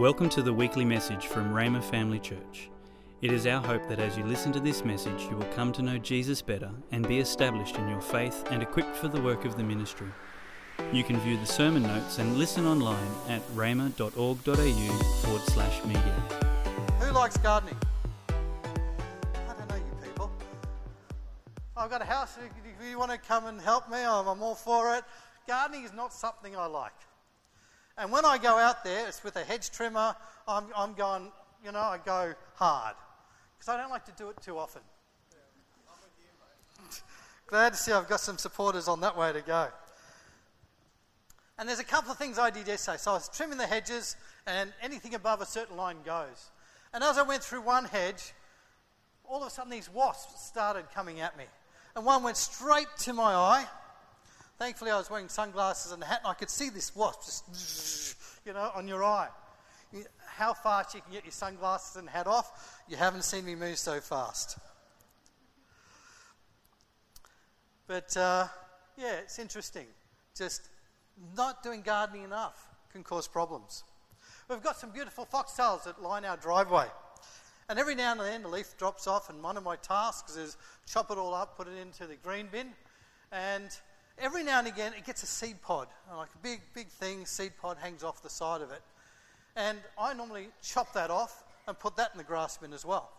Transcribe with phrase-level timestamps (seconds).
[0.00, 2.70] Welcome to the weekly message from Rhema Family Church.
[3.20, 5.82] It is our hope that as you listen to this message, you will come to
[5.82, 9.58] know Jesus better and be established in your faith and equipped for the work of
[9.58, 10.06] the ministry.
[10.90, 16.22] You can view the sermon notes and listen online at rhema.org.au forward slash media.
[17.00, 17.76] Who likes gardening?
[18.30, 20.32] I don't know you people.
[21.76, 22.38] I've got a house.
[22.38, 25.04] If you want to come and help me, I'm all for it.
[25.46, 26.94] Gardening is not something I like.
[27.98, 30.14] And when I go out there, it's with a hedge trimmer.
[30.48, 31.30] I'm, I'm going,
[31.64, 32.94] you know, I go hard
[33.58, 34.82] because I don't like to do it too often.
[37.46, 39.68] Glad to see I've got some supporters on that way to go.
[41.58, 42.96] And there's a couple of things I did yesterday.
[42.96, 46.50] So I was trimming the hedges, and anything above a certain line goes.
[46.94, 48.32] And as I went through one hedge,
[49.28, 51.44] all of a sudden these wasps started coming at me.
[51.94, 53.66] And one went straight to my eye.
[54.60, 58.14] Thankfully, I was wearing sunglasses and a hat, and I could see this wasp just,
[58.44, 59.28] you know, on your eye.
[60.26, 63.78] How fast you can get your sunglasses and hat off, you haven't seen me move
[63.78, 64.58] so fast.
[67.86, 68.48] But uh,
[68.98, 69.86] yeah, it's interesting.
[70.36, 70.68] Just
[71.34, 73.84] not doing gardening enough can cause problems.
[74.46, 76.88] We've got some beautiful foxtails that line our driveway.
[77.70, 80.58] And every now and then the leaf drops off, and one of my tasks is
[80.86, 82.66] chop it all up, put it into the green bin,
[83.32, 83.70] and
[84.20, 87.52] every now and again it gets a seed pod, like a big, big thing, seed
[87.60, 88.82] pod hangs off the side of it.
[89.56, 93.10] And I normally chop that off and put that in the grass bin as well.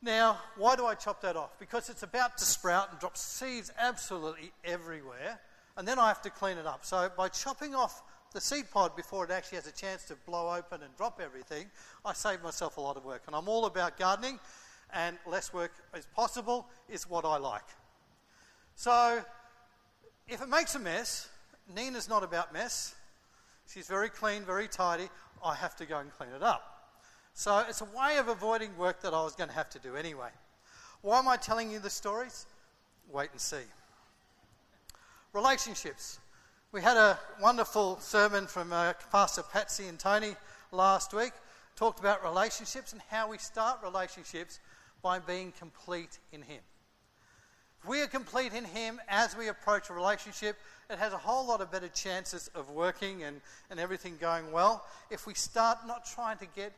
[0.00, 1.58] Now, why do I chop that off?
[1.58, 5.40] Because it's about to sprout and drop seeds absolutely everywhere,
[5.76, 6.84] and then I have to clean it up.
[6.84, 8.02] So, by chopping off
[8.32, 11.66] the seed pod before it actually has a chance to blow open and drop everything,
[12.04, 13.22] I save myself a lot of work.
[13.26, 14.38] And I'm all about gardening,
[14.92, 17.64] and less work as possible is what I like.
[18.78, 19.20] So,
[20.28, 21.28] if it makes a mess,
[21.74, 22.94] Nina's not about mess.
[23.66, 25.08] She's very clean, very tidy.
[25.44, 26.92] I have to go and clean it up.
[27.34, 29.96] So, it's a way of avoiding work that I was going to have to do
[29.96, 30.28] anyway.
[31.02, 32.46] Why am I telling you the stories?
[33.10, 33.66] Wait and see.
[35.32, 36.20] Relationships.
[36.70, 40.36] We had a wonderful sermon from uh, Pastor Patsy and Tony
[40.70, 41.32] last week.
[41.74, 44.60] Talked about relationships and how we start relationships
[45.02, 46.60] by being complete in Him.
[47.88, 50.58] We are complete in Him as we approach a relationship,
[50.90, 53.40] it has a whole lot of better chances of working and,
[53.70, 56.72] and everything going well if we start not trying to get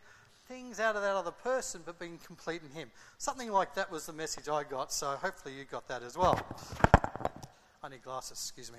[0.46, 2.90] things out of that other person but being complete in Him.
[3.18, 6.38] Something like that was the message I got, so hopefully you got that as well.
[7.82, 8.78] I need glasses, excuse me.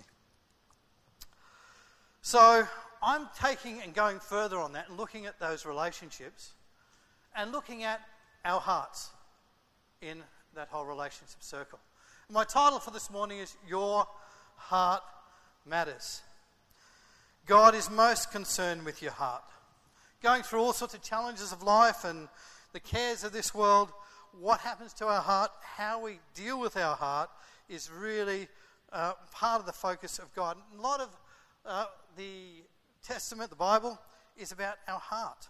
[2.21, 2.63] So
[3.03, 6.53] I'm taking and going further on that and looking at those relationships
[7.35, 7.99] and looking at
[8.45, 9.09] our hearts
[10.01, 10.19] in
[10.55, 11.79] that whole relationship circle.
[12.31, 14.07] My title for this morning is Your
[14.55, 15.03] Heart
[15.65, 16.21] Matters.
[17.45, 19.43] God is most concerned with your heart.
[20.23, 22.29] Going through all sorts of challenges of life and
[22.71, 23.91] the cares of this world,
[24.39, 27.29] what happens to our heart, how we deal with our heart,
[27.67, 28.47] is really
[28.93, 30.55] uh, part of the focus of God.
[30.77, 31.09] A lot of
[31.65, 32.63] uh, the
[33.03, 33.99] Testament, the Bible,
[34.37, 35.49] is about our heart.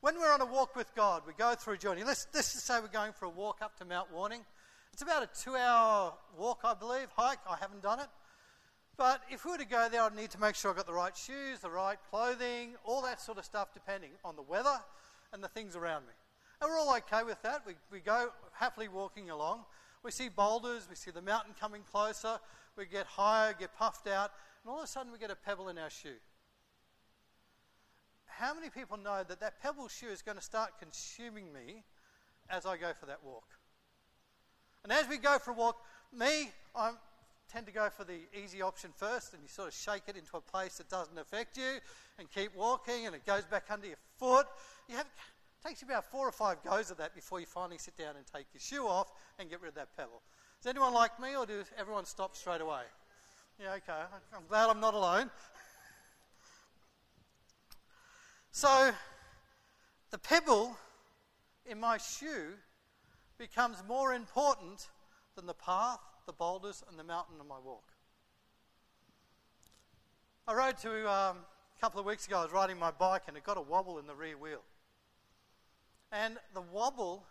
[0.00, 2.02] When we're on a walk with God, we go through a journey.
[2.02, 4.40] Let's, let's just say we're going for a walk up to Mount Warning.
[4.92, 7.38] It's about a two hour walk, I believe, hike.
[7.48, 8.08] I haven't done it.
[8.98, 10.92] But if we were to go there, I'd need to make sure I've got the
[10.92, 14.78] right shoes, the right clothing, all that sort of stuff, depending on the weather
[15.32, 16.12] and the things around me.
[16.60, 17.62] And we're all okay with that.
[17.66, 19.64] We, we go happily walking along.
[20.02, 22.38] We see boulders, we see the mountain coming closer,
[22.76, 24.32] we get higher, get puffed out,
[24.62, 26.16] and all of a sudden we get a pebble in our shoe.
[28.26, 31.84] How many people know that that pebble shoe is going to start consuming me
[32.50, 33.44] as I go for that walk?
[34.84, 35.76] And as we go for a walk,
[36.12, 36.92] me, I
[37.52, 40.36] tend to go for the easy option first, and you sort of shake it into
[40.36, 41.78] a place that doesn't affect you,
[42.18, 44.46] and keep walking, and it goes back under your foot.
[44.88, 47.78] You have, it takes you about four or five goes of that before you finally
[47.78, 50.22] sit down and take your shoe off and get rid of that pebble.
[50.60, 52.82] Does anyone like me, or does everyone stop straight away?
[53.60, 54.00] Yeah, okay.
[54.34, 55.30] I'm glad I'm not alone.
[58.54, 58.92] So,
[60.10, 60.76] the pebble
[61.64, 62.52] in my shoe
[63.38, 64.88] becomes more important
[65.36, 67.84] than the path, the boulders, and the mountain on my walk.
[70.46, 71.38] I rode to um,
[71.76, 73.98] a couple of weeks ago, I was riding my bike and it got a wobble
[73.98, 74.62] in the rear wheel.
[76.10, 77.24] And the wobble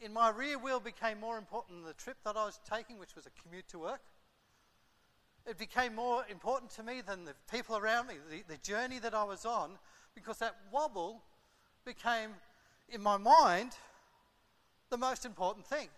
[0.00, 3.14] in my rear wheel became more important than the trip that I was taking, which
[3.16, 4.02] was a commute to work.
[5.46, 9.14] It became more important to me than the people around me, the, the journey that
[9.14, 9.72] I was on,
[10.14, 11.22] because that wobble
[11.84, 12.30] became,
[12.88, 13.72] in my mind,
[14.92, 15.88] the most important thing.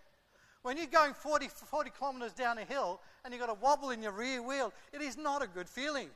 [0.62, 4.02] When you're going 40, 40 kilometres down a hill and you've got a wobble in
[4.02, 6.08] your rear wheel, it is not a good feeling.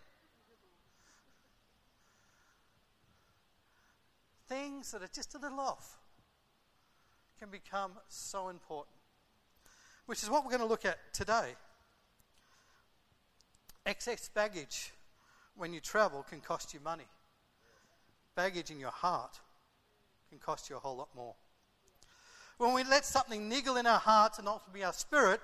[4.48, 5.98] things that are just a little off
[7.38, 8.96] can become so important.
[10.06, 11.54] Which is what we're going to look at today.
[13.86, 14.92] Excess baggage
[15.56, 17.06] when you travel can cost you money.
[18.34, 19.38] Baggage in your heart
[20.30, 21.34] can cost you a whole lot more.
[22.58, 25.40] When we let something niggle in our hearts and ultimately our spirit,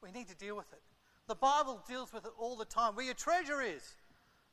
[0.00, 0.82] we need to deal with it.
[1.26, 2.94] The Bible deals with it all the time.
[2.94, 3.94] Where your treasure is,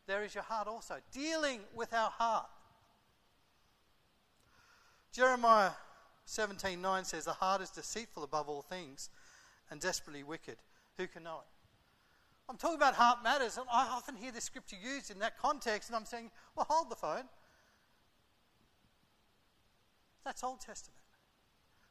[0.05, 0.97] there is your heart also.
[1.11, 2.49] Dealing with our heart.
[5.11, 5.71] Jeremiah
[6.25, 9.09] 17:9 says, "The heart is deceitful above all things
[9.69, 10.61] and desperately wicked.
[10.97, 11.47] Who can know it?"
[12.47, 15.89] I'm talking about heart matters, and I often hear this scripture used in that context,
[15.89, 17.29] and I'm saying, "Well, hold the phone."
[20.23, 20.97] That's Old Testament.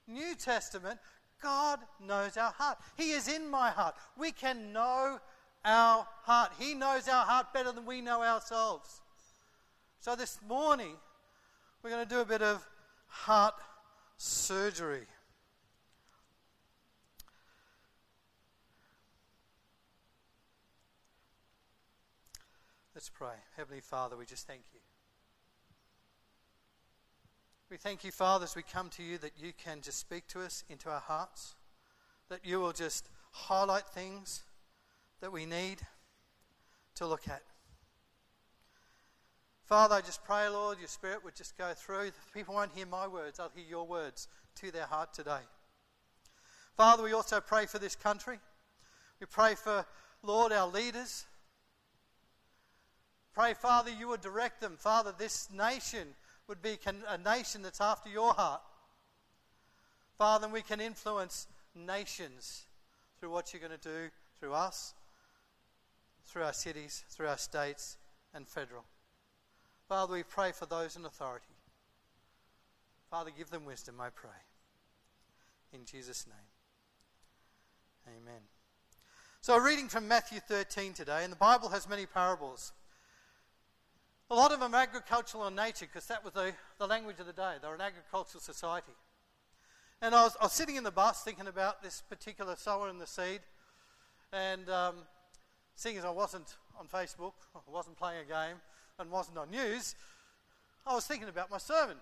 [0.07, 0.99] New Testament,
[1.43, 2.79] God knows our heart.
[2.97, 3.95] He is in my heart.
[4.17, 5.19] We can know
[5.65, 6.53] our heart.
[6.59, 9.01] He knows our heart better than we know ourselves.
[10.01, 10.97] So this morning,
[11.83, 12.67] we're going to do a bit of
[13.07, 13.55] heart
[14.17, 15.07] surgery.
[22.95, 23.29] Let's pray.
[23.57, 24.80] Heavenly Father, we just thank you.
[27.71, 30.41] We thank you, Father, as we come to you, that you can just speak to
[30.41, 31.55] us into our hearts,
[32.29, 34.43] that you will just highlight things
[35.21, 35.77] that we need
[36.97, 37.43] to look at.
[39.67, 42.11] Father, I just pray, Lord, your Spirit would just go through.
[42.35, 44.27] People won't hear my words, they'll hear your words
[44.57, 45.43] to their heart today.
[46.77, 48.41] Father, we also pray for this country.
[49.21, 49.87] We pray for,
[50.25, 51.25] Lord, our leaders.
[53.33, 54.77] Pray, Father, you would direct them.
[54.77, 56.09] Father, this nation
[56.51, 56.77] would be
[57.09, 58.61] a nation that's after your heart.
[60.19, 62.65] Father, we can influence nations
[63.19, 64.11] through what you're going to do
[64.41, 64.95] through us,
[66.27, 67.99] through our cities, through our states,
[68.35, 68.83] and federal.
[69.89, 71.55] Father, we pray for those in authority.
[73.09, 74.31] Father, give them wisdom, I pray.
[75.73, 78.17] In Jesus' name.
[78.19, 78.43] Amen.
[79.41, 82.73] So, reading from Matthew 13 today, and the Bible has many parables.
[84.31, 87.33] A lot of them agricultural in nature because that was the, the language of the
[87.33, 87.55] day.
[87.61, 88.93] They were an agricultural society.
[90.01, 93.01] And I was, I was sitting in the bus thinking about this particular sower and
[93.01, 93.41] the seed.
[94.33, 94.95] And um,
[95.75, 98.57] seeing as I wasn't on Facebook, I wasn't playing a game,
[99.01, 99.95] and wasn't on news,
[100.87, 101.97] I was thinking about my sermon.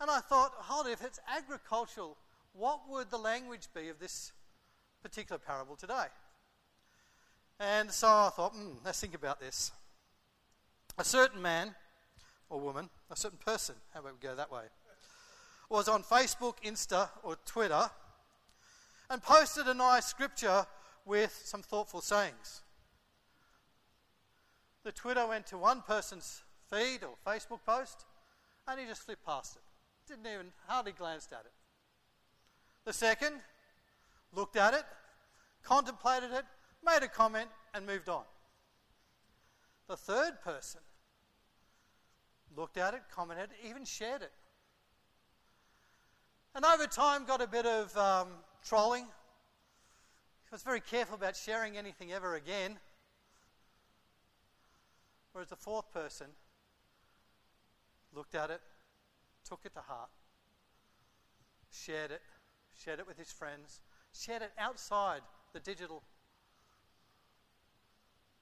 [0.00, 2.16] And I thought, hold it, if it's agricultural,
[2.52, 4.32] what would the language be of this
[5.02, 6.06] particular parable today?
[7.58, 9.72] And so I thought, hmm, let's think about this.
[10.98, 11.74] A certain man
[12.48, 14.64] or woman, a certain person, how about we go that way,
[15.68, 17.90] was on Facebook, Insta, or Twitter
[19.08, 20.66] and posted a nice scripture
[21.04, 22.62] with some thoughtful sayings.
[24.84, 28.04] The Twitter went to one person's feed or Facebook post
[28.66, 29.62] and he just flipped past it.
[30.08, 31.52] Didn't even, hardly glanced at it.
[32.84, 33.34] The second
[34.32, 34.84] looked at it,
[35.62, 36.44] contemplated it,
[36.84, 38.22] made a comment, and moved on.
[39.90, 40.80] The third person
[42.56, 44.30] looked at it, commented, even shared it.
[46.54, 48.28] And over time, got a bit of um,
[48.64, 49.02] trolling.
[49.02, 52.78] He was very careful about sharing anything ever again.
[55.32, 56.28] Whereas the fourth person
[58.14, 58.60] looked at it,
[59.44, 60.10] took it to heart,
[61.72, 62.22] shared it,
[62.80, 63.80] shared it with his friends,
[64.14, 65.22] shared it outside
[65.52, 66.04] the digital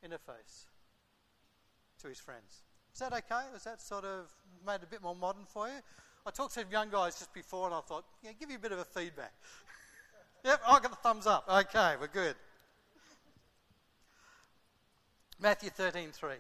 [0.05, 0.67] interface
[1.99, 2.63] to his friends.
[2.93, 3.45] Is that okay?
[3.53, 4.33] Was that sort of
[4.67, 5.75] made a bit more modern for you?
[6.27, 8.61] I talked to some young guys just before and I thought, yeah, give you a
[8.61, 9.33] bit of a feedback.
[10.45, 11.45] yep, I got the thumbs up.
[11.49, 12.35] Okay, we're good.
[15.41, 16.35] Matthew 13:3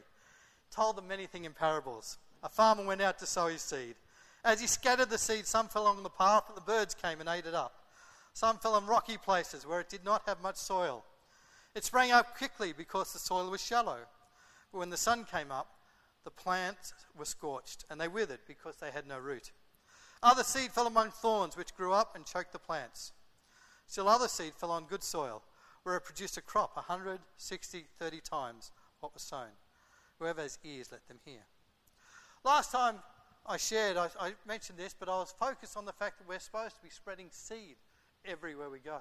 [0.70, 2.18] told them many things in parables.
[2.42, 3.94] A farmer went out to sow his seed.
[4.44, 7.28] As he scattered the seed, some fell along the path, and the birds came and
[7.28, 7.84] ate it up.
[8.34, 11.04] Some fell on rocky places where it did not have much soil.
[11.74, 13.98] It sprang up quickly because the soil was shallow.
[14.72, 15.78] But when the sun came up,
[16.24, 19.52] the plants were scorched, and they withered because they had no root.
[20.22, 23.12] Other seed fell among thorns, which grew up and choked the plants.
[23.86, 25.42] Still other seed fell on good soil,
[25.82, 29.56] where it produced a crop 160, 30 times what was sown.
[30.18, 31.40] Whoever has ears, let them hear.
[32.44, 32.96] Last time
[33.46, 36.38] I shared, I, I mentioned this, but I was focused on the fact that we're
[36.40, 37.76] supposed to be spreading seed
[38.24, 38.98] everywhere we go.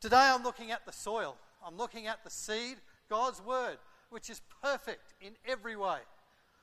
[0.00, 1.36] Today I'm looking at the soil.
[1.64, 2.78] I'm looking at the seed,
[3.08, 3.78] God's word,
[4.12, 5.98] which is perfect in every way.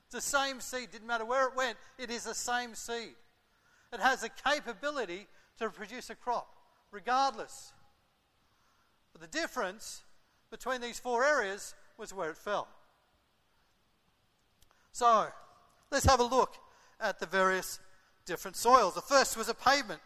[0.05, 3.15] It's the same seed, didn't matter where it went, it is the same seed.
[3.91, 5.27] It has the capability
[5.57, 6.47] to produce a crop,
[6.91, 7.73] regardless.
[9.11, 10.03] But the difference
[10.49, 12.67] between these four areas was where it fell.
[14.91, 15.27] So,
[15.91, 16.55] Let's have a look
[16.99, 17.79] at the various
[18.25, 18.93] different soils.
[18.93, 20.01] The first was a pavement,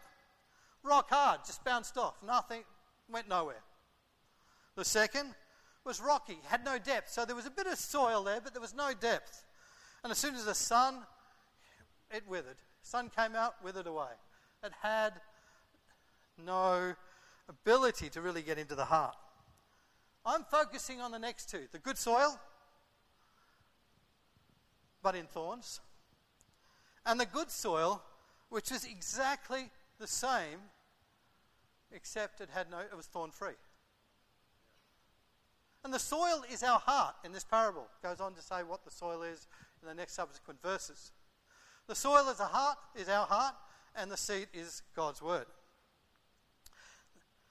[0.81, 2.63] rock hard, just bounced off, nothing,
[3.12, 3.62] went nowhere.
[4.75, 5.35] The second
[5.85, 7.11] was rocky, had no depth.
[7.11, 9.43] So there was a bit of soil there, but there was no depth.
[10.03, 10.99] And as soon as the sun,
[12.11, 12.57] it withered.
[12.81, 14.11] Sun came out, withered away.
[14.63, 15.13] It had
[16.43, 16.95] no
[17.49, 19.15] ability to really get into the heart.
[20.25, 22.39] I'm focusing on the next two the good soil,
[25.01, 25.81] but in thorns,
[27.05, 28.01] and the good soil,
[28.49, 30.59] which is exactly the same,
[31.91, 33.55] except it had no, it was thorn free.
[35.83, 37.87] And the soil is our heart in this parable.
[38.01, 39.47] It goes on to say what the soil is
[39.81, 41.11] in the next subsequent verses.
[41.87, 43.55] The soil is a heart, is our heart,
[43.95, 45.45] and the seed is God's word.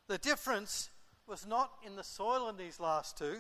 [0.09, 0.89] The difference
[1.27, 3.37] was not in the soil in these last two.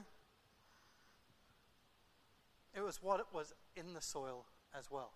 [2.74, 4.44] It was what it was in the soil
[4.78, 5.12] as well.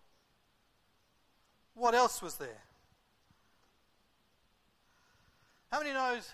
[1.75, 2.63] What else was there?
[5.71, 6.31] How many knows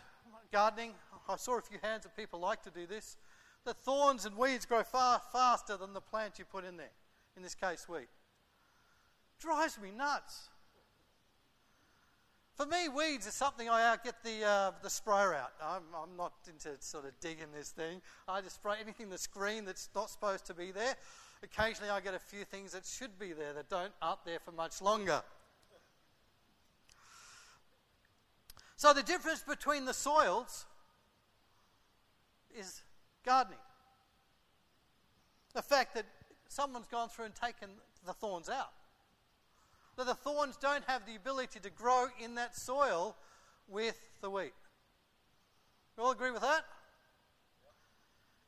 [0.52, 0.92] gardening?
[1.28, 3.16] I saw a few hands of people like to do this.
[3.64, 6.90] The thorns and weeds grow far faster than the plant you put in there.
[7.36, 8.08] In this case, wheat.
[9.38, 10.48] Drives me nuts.
[12.54, 15.52] For me, weeds is something I get the, uh, the sprayer out.
[15.62, 18.02] I'm, I'm not into sort of digging this thing.
[18.28, 20.94] I just spray anything that's green that's not supposed to be there.
[21.42, 24.52] Occasionally, I get a few things that should be there that don't aren't there for
[24.52, 25.22] much longer.
[28.76, 30.66] So the difference between the soils
[32.54, 32.82] is
[33.24, 33.58] gardening.
[35.54, 36.06] The fact that
[36.48, 37.68] someone's gone through and taken
[38.06, 38.72] the thorns out.
[39.96, 43.16] That the thorns don't have the ability to grow in that soil
[43.68, 44.52] with the wheat.
[45.96, 46.64] You all agree with that?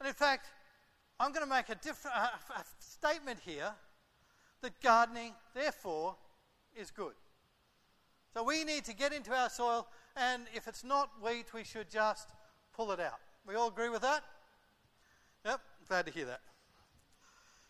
[0.00, 0.46] And in fact,
[1.20, 3.72] I'm going to make a, different, a statement here
[4.62, 6.16] that gardening, therefore,
[6.74, 7.12] is good.
[8.32, 11.90] So we need to get into our soil, and if it's not wheat, we should
[11.90, 12.30] just
[12.74, 13.20] pull it out.
[13.46, 14.24] We all agree with that?
[15.44, 16.40] Yep, glad to hear that.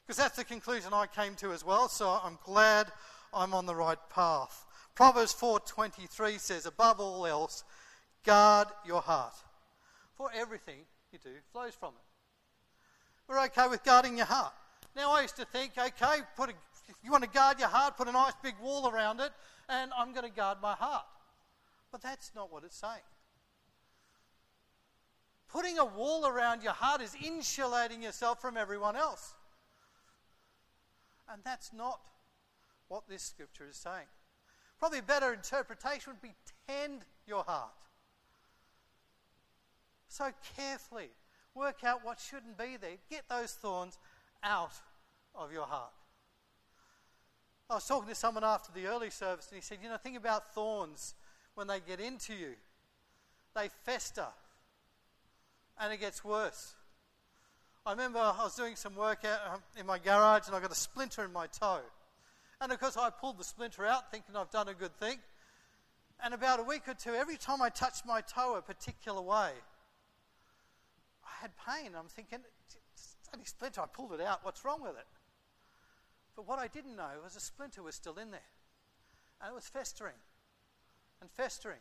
[0.07, 2.93] Because that's the conclusion I came to as well, so I'm glad
[3.33, 4.67] I'm on the right path.
[4.95, 7.65] Proverbs 4:23 says, "Above all else,
[8.23, 9.35] guard your heart,
[10.15, 12.05] for everything you do flows from it."
[13.27, 14.55] We're okay with guarding your heart.
[14.95, 16.55] Now I used to think, okay, put a,
[17.03, 19.33] you want to guard your heart, put a nice big wall around it,
[19.69, 21.07] and I'm going to guard my heart.
[21.91, 23.03] But that's not what it's saying.
[25.55, 29.35] Putting a wall around your heart is insulating yourself from everyone else.
[31.33, 32.01] And that's not
[32.89, 34.09] what this scripture is saying.
[34.81, 36.35] Probably a better interpretation would be
[36.67, 37.71] tend your heart.
[40.09, 41.11] So carefully
[41.55, 42.97] work out what shouldn't be there.
[43.09, 43.97] Get those thorns
[44.43, 44.75] out
[45.37, 45.93] of your heart.
[47.71, 50.17] I was talking to someone after the early service and he said, You know, think
[50.17, 51.15] about thorns
[51.55, 52.55] when they get into you,
[53.55, 54.27] they fester
[55.81, 56.75] and it gets worse.
[57.87, 60.73] I remember I was doing some work out um, in my garage and I got
[60.73, 61.81] a splinter in my toe.
[62.61, 65.19] And of course, I pulled the splinter out thinking I've done a good thing.
[66.25, 69.51] And about a week or two, every time I touched my toe a particular way,
[71.25, 71.93] I had pain.
[71.99, 73.83] I'm thinking, it's only splinter.
[73.83, 74.41] I pulled it out.
[74.45, 75.07] What's wrong with it?
[76.37, 78.41] But what I didn't know was a splinter was still in there.
[79.43, 80.17] And it was festering
[81.21, 81.81] and festering.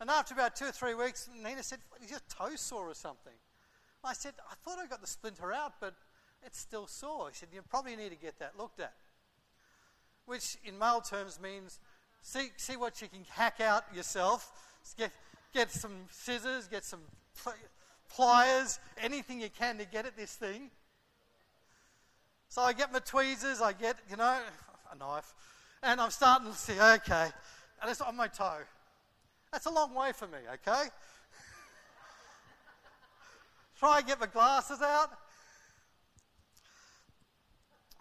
[0.00, 3.32] And after about two or three weeks, Nina said, Is your toe sore or something?
[4.04, 5.94] I said, I thought I got the splinter out, but
[6.44, 7.28] it's still sore.
[7.30, 8.94] He said, You probably need to get that looked at.
[10.26, 11.80] Which, in male terms, means
[12.22, 14.52] see, see what you can hack out yourself.
[14.96, 15.10] Get,
[15.52, 17.00] get some scissors, get some
[18.08, 20.70] pliers, anything you can to get at this thing.
[22.48, 24.38] So I get my tweezers, I get, you know,
[24.90, 25.34] a knife,
[25.82, 27.28] and I'm starting to see, okay,
[27.82, 28.60] and it's on my toe.
[29.52, 30.82] That's a long way for me, okay?
[33.78, 35.10] Try and get my glasses out.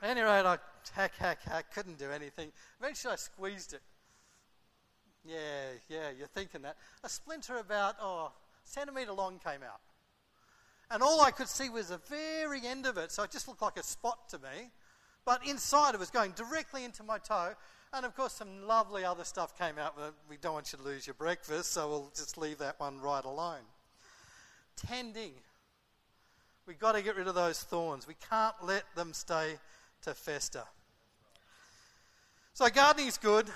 [0.02, 0.58] At any rate, I
[0.94, 2.52] hack, hack, hack, couldn't do anything.
[2.80, 3.82] Eventually, I squeezed it.
[5.26, 6.78] Yeah, yeah, you're thinking that.
[7.04, 8.32] A splinter about, oh,
[8.64, 9.82] centimetre long came out.
[10.90, 13.62] And all I could see was the very end of it, so it just looked
[13.62, 14.72] like a spot to me.
[15.26, 17.54] But inside, it was going directly into my toe,
[17.94, 19.96] and of course, some lovely other stuff came out.
[20.30, 23.24] We don't want you to lose your breakfast, so we'll just leave that one right
[23.24, 23.64] alone.
[24.76, 25.34] Tending.
[26.66, 28.08] We've got to get rid of those thorns.
[28.08, 29.54] We can't let them stay
[30.04, 30.64] to fester.
[32.54, 33.48] So, gardening is good.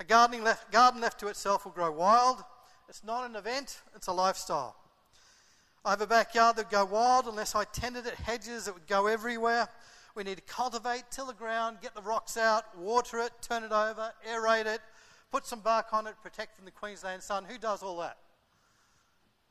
[0.00, 2.42] A gardening left, garden left to itself will grow wild.
[2.88, 4.74] It's not an event, it's a lifestyle.
[5.84, 8.86] I have a backyard that would go wild unless I tended it, hedges that would
[8.86, 9.68] go everywhere.
[10.14, 13.72] We need to cultivate, till the ground, get the rocks out, water it, turn it
[13.72, 14.80] over, aerate it,
[15.30, 17.44] put some bark on it, protect from the Queensland sun.
[17.48, 18.16] Who does all that?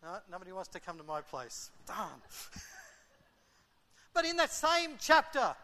[0.04, 1.72] No, nobody wants to come to my place.
[1.88, 2.22] Darn.
[4.14, 5.56] but in that same chapter,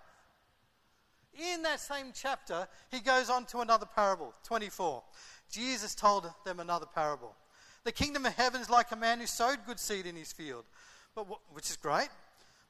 [1.33, 5.03] in that same chapter, he goes on to another parable, 24.
[5.51, 7.35] Jesus told them another parable.
[7.83, 10.65] The kingdom of heaven is like a man who sowed good seed in his field,
[11.13, 12.09] but, which is great.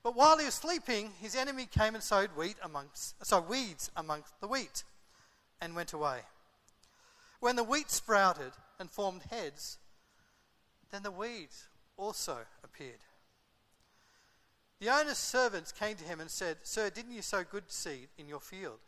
[0.06, 3.16] But while he was sleeping, his enemy came and sowed wheat amongst,
[3.50, 4.84] weeds amongst the wheat,
[5.60, 6.20] and went away.
[7.40, 9.80] When the wheat sprouted and formed heads,
[10.92, 13.00] then the weeds also appeared.
[14.80, 18.28] The owner's servants came to him and said, Sir, didn't you sow good seed in
[18.28, 18.82] your field?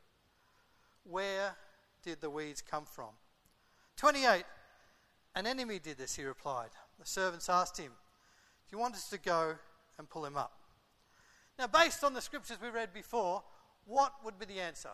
[1.03, 1.55] Where
[2.03, 3.15] did the weeds come from?
[3.95, 4.43] 28.
[5.33, 6.69] An enemy did this, he replied.
[6.99, 7.93] The servants asked him,
[8.69, 9.55] Do you want us to go
[9.97, 10.53] and pull him up?
[11.59, 13.43] Now, based on the scriptures we read before,
[13.85, 14.91] what would be the answer?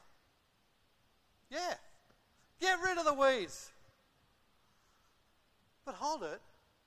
[1.50, 1.74] Yeah,
[2.62, 3.72] get rid of the weeds.
[5.86, 6.40] But hold it,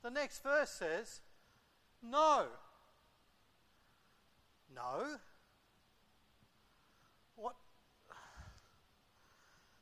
[0.02, 1.20] the next verse says,
[2.02, 2.46] No,
[4.74, 5.18] no.
[7.36, 7.56] What?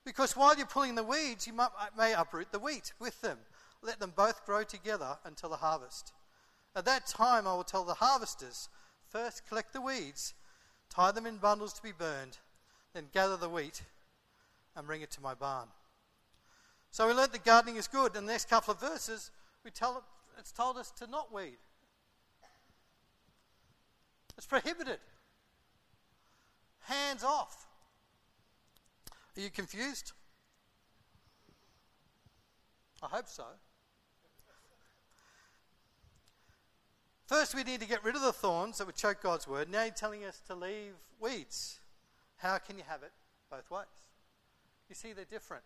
[0.04, 1.52] Because while you're pulling the weeds, you
[1.96, 3.38] may uproot the wheat with them.
[3.80, 6.12] Let them both grow together until the harvest.
[6.74, 8.68] At that time, I will tell the harvesters
[9.14, 10.34] first collect the weeds,
[10.90, 12.38] tie them in bundles to be burned,
[12.94, 13.82] then gather the wheat
[14.74, 15.68] and bring it to my barn.
[16.90, 18.16] So we learnt that gardening is good.
[18.16, 19.30] In the next couple of verses,
[19.64, 20.02] we tell it,
[20.36, 21.58] it's told us to not weed.
[24.36, 24.98] It's prohibited.
[26.80, 27.66] Hands off.
[29.36, 30.10] Are you confused?
[33.00, 33.44] I hope so.
[37.26, 39.70] First, we need to get rid of the thorns that would choke God's word.
[39.70, 41.80] Now, you're telling us to leave weeds.
[42.36, 43.12] How can you have it
[43.50, 43.86] both ways?
[44.88, 45.62] You see, they're different.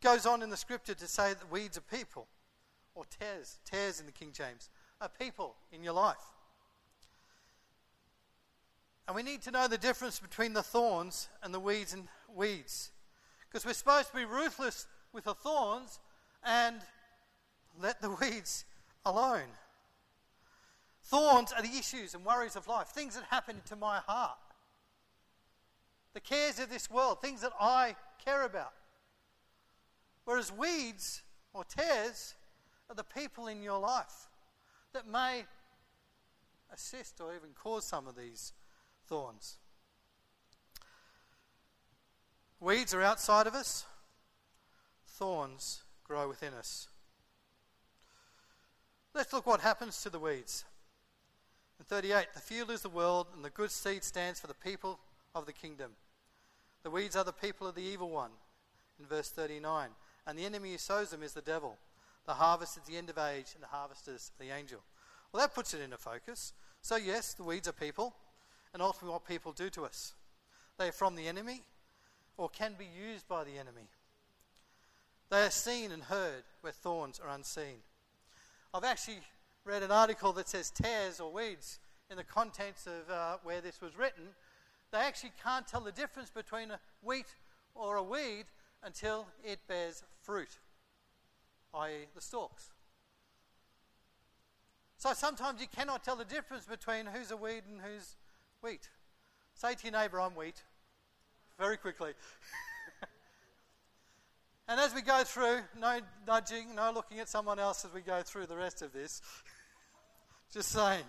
[0.00, 2.26] It Goes on in the scripture to say that weeds are people,
[2.94, 4.68] or tares, tares in the King James,
[5.00, 6.16] are people in your life.
[9.06, 12.90] And we need to know the difference between the thorns and the weeds and weeds.
[13.48, 16.00] Because we're supposed to be ruthless with the thorns
[16.44, 16.76] and
[17.80, 18.64] let the weeds
[19.04, 19.48] alone.
[21.10, 24.38] Thorns are the issues and worries of life, things that happen to my heart,
[26.14, 28.72] the cares of this world, things that I care about.
[30.24, 32.36] Whereas weeds or tares
[32.88, 34.28] are the people in your life
[34.92, 35.46] that may
[36.72, 38.52] assist or even cause some of these
[39.08, 39.58] thorns.
[42.60, 43.84] Weeds are outside of us,
[45.08, 46.86] thorns grow within us.
[49.12, 50.64] Let's look what happens to the weeds.
[51.80, 55.00] In 38, the field is the world, and the good seed stands for the people
[55.34, 55.92] of the kingdom.
[56.82, 58.32] The weeds are the people of the evil one,
[58.98, 59.88] in verse 39.
[60.26, 61.78] And the enemy who sows them is the devil.
[62.26, 64.80] The harvest is the end of age, and the harvesters the angel.
[65.32, 66.52] Well, that puts it into focus.
[66.82, 68.14] So, yes, the weeds are people,
[68.74, 70.12] and ultimately what people do to us.
[70.76, 71.62] They are from the enemy
[72.36, 73.88] or can be used by the enemy.
[75.30, 77.78] They are seen and heard where thorns are unseen.
[78.74, 79.20] I've actually
[79.70, 81.78] read an article that says tares or weeds
[82.10, 84.24] in the contents of uh, where this was written.
[84.90, 87.36] They actually can't tell the difference between a wheat
[87.76, 88.46] or a weed
[88.82, 90.58] until it bears fruit,
[91.74, 92.70] i.e., the stalks.
[94.96, 98.16] So sometimes you cannot tell the difference between who's a weed and who's
[98.62, 98.88] wheat.
[99.54, 100.64] Say to your neighbour, I'm wheat.
[101.60, 102.14] Very quickly.
[104.68, 108.20] and as we go through, no nudging, no looking at someone else as we go
[108.22, 109.22] through the rest of this.
[110.52, 111.04] Just saying.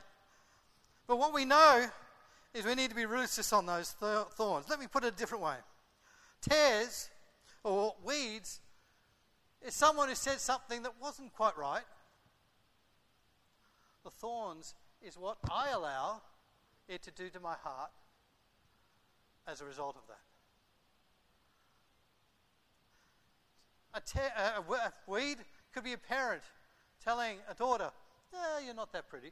[1.08, 1.88] But what we know
[2.54, 4.68] is we need to be ruthless on those th- thorns.
[4.70, 5.56] Let me put it a different way.
[6.42, 7.10] Tares
[7.64, 8.60] or weeds
[9.62, 11.84] is someone who said something that wasn't quite right.
[14.04, 16.22] The thorns is what I allow
[16.88, 17.92] it to do to my heart
[19.48, 20.20] as a result of that.
[23.94, 25.38] A, te- a weed
[25.74, 26.44] could be a parent
[27.04, 27.92] telling a daughter,
[28.34, 29.32] eh, you're not that pretty.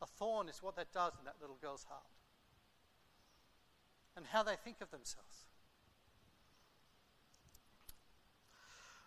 [0.00, 2.02] A thorn is what that does in that little girl's heart
[4.16, 5.44] and how they think of themselves.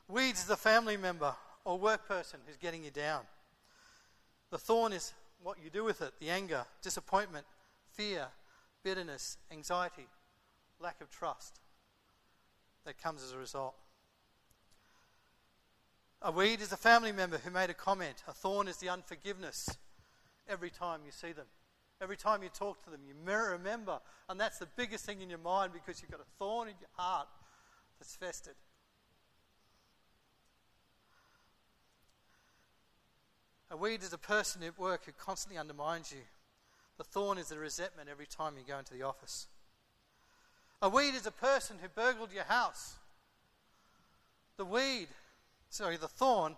[0.08, 3.24] Weeds is a family member or work person who's getting you down.
[4.52, 7.46] The thorn is what you do with it the anger, disappointment,
[7.92, 8.28] fear,
[8.84, 10.08] bitterness, anxiety,
[10.80, 11.60] lack of trust
[12.86, 13.76] that comes as a result.
[16.22, 18.24] A weed is a family member who made a comment.
[18.28, 19.70] A thorn is the unforgiveness
[20.48, 21.46] every time you see them.
[22.02, 25.40] Every time you talk to them, you remember, and that's the biggest thing in your
[25.40, 27.28] mind because you've got a thorn in your heart
[28.00, 28.56] that's festered.
[33.72, 36.22] A weed is a person at work who constantly undermines you.
[36.98, 39.48] The thorn is the resentment every time you go into the office.
[40.82, 42.96] A weed is a person who burgled your house.
[44.58, 45.08] The weed,
[45.76, 46.56] sorry, the thorn,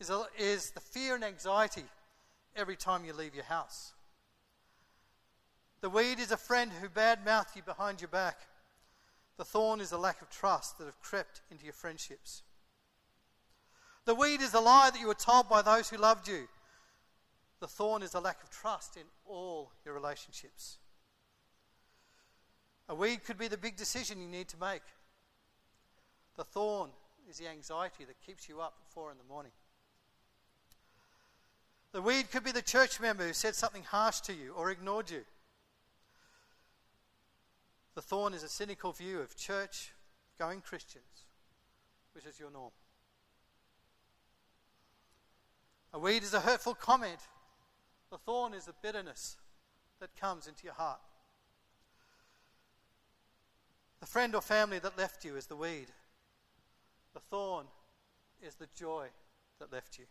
[0.00, 1.84] is, a, is the fear and anxiety
[2.56, 3.92] every time you leave your house.
[5.80, 8.40] The weed is a friend who badmouthed you behind your back.
[9.36, 12.42] The thorn is a lack of trust that have crept into your friendships.
[14.06, 16.48] The weed is a lie that you were told by those who loved you.
[17.60, 20.78] The thorn is a lack of trust in all your relationships.
[22.88, 24.82] A weed could be the big decision you need to make.
[26.36, 26.90] The thorn
[27.28, 29.52] is the anxiety that keeps you up at four in the morning.
[31.92, 35.10] The weed could be the church member who said something harsh to you or ignored
[35.10, 35.24] you.
[37.94, 39.92] The thorn is a cynical view of church
[40.38, 41.26] going Christians,
[42.14, 42.72] which is your norm.
[45.92, 47.20] A weed is a hurtful comment.
[48.10, 49.36] The thorn is the bitterness
[50.00, 51.00] that comes into your heart.
[54.00, 55.88] The friend or family that left you is the weed.
[57.14, 57.66] The thorn
[58.40, 59.08] is the joy
[59.58, 60.04] that left you.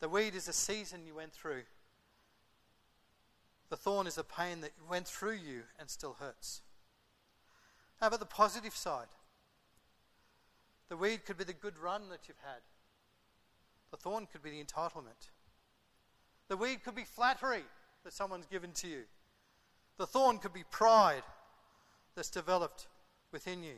[0.00, 1.62] The weed is a season you went through.
[3.70, 6.60] The thorn is a pain that went through you and still hurts.
[8.00, 9.06] How about the positive side?
[10.88, 12.62] The weed could be the good run that you've had.
[13.92, 15.30] The thorn could be the entitlement.
[16.48, 17.62] The weed could be flattery
[18.02, 19.02] that someone's given to you.
[19.98, 21.22] The thorn could be pride
[22.14, 22.86] that's developed
[23.32, 23.76] within you.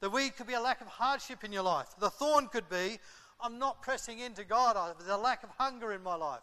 [0.00, 1.88] The weed could be a lack of hardship in your life.
[1.98, 2.98] The thorn could be,
[3.40, 4.76] I'm not pressing into God.
[4.98, 6.42] There's a lack of hunger in my life.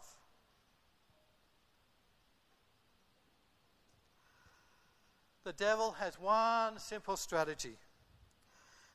[5.44, 7.76] The devil has one simple strategy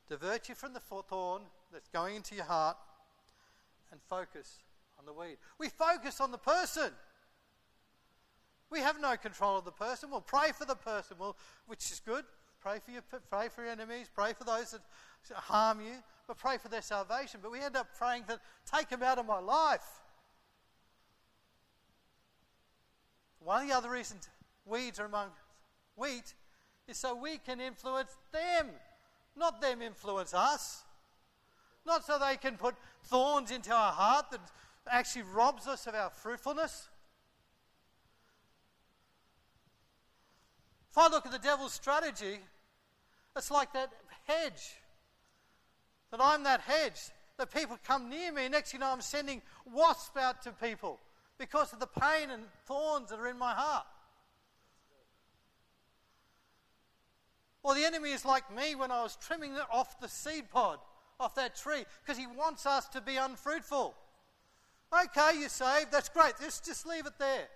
[0.10, 1.42] divert you from the thorn
[1.72, 2.78] that's going into your heart
[3.92, 4.60] and focus
[4.98, 5.38] on the weed.
[5.60, 6.92] We focus on the person.
[8.70, 10.10] We have no control of the person.
[10.12, 12.26] We'll pray for the person, we'll, which is good.
[12.60, 14.82] Pray for, your, pray for your enemies, pray for those that
[15.32, 15.94] harm you,
[16.28, 17.40] but pray for their salvation.
[17.42, 19.86] But we end up praying that, take them out of my life.
[23.40, 24.28] One of the other reasons
[24.66, 25.30] weeds are among
[25.96, 26.34] wheat
[26.88, 28.68] is so we can influence them,
[29.38, 30.84] not them influence us.
[31.86, 32.76] Not so they can put
[33.06, 34.42] thorns into our heart that
[34.90, 36.90] actually robs us of our fruitfulness.
[40.98, 42.40] If I look at the devil's strategy,
[43.36, 43.92] it's like that
[44.26, 44.82] hedge.
[46.10, 47.12] That I'm that hedge.
[47.38, 51.00] That people come near me, next you know, I'm sending wasps out to people
[51.38, 53.86] because of the pain and thorns that are in my heart.
[57.62, 60.80] Or the enemy is like me when I was trimming off the seed pod
[61.20, 63.94] off that tree because he wants us to be unfruitful.
[64.92, 65.92] Okay, you're saved.
[65.92, 66.34] That's great.
[66.42, 67.50] Just, just leave it there.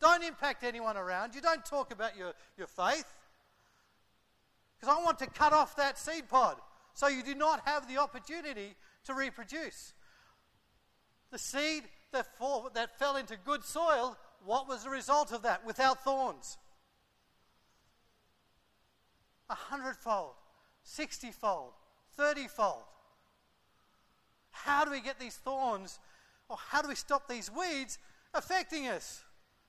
[0.00, 1.40] Don't impact anyone around you.
[1.40, 3.06] Don't talk about your, your faith.
[4.78, 6.56] Because I want to cut off that seed pod
[6.94, 9.94] so you do not have the opportunity to reproduce.
[11.30, 15.66] The seed that, fall, that fell into good soil, what was the result of that
[15.66, 16.58] without thorns?
[19.48, 20.34] A hundredfold,
[20.82, 21.72] sixtyfold,
[22.18, 22.84] thirtyfold.
[24.50, 25.98] How do we get these thorns,
[26.48, 27.98] or how do we stop these weeds
[28.34, 29.22] affecting us?